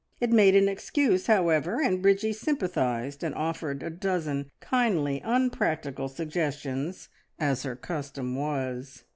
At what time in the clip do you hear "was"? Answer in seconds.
8.35-9.03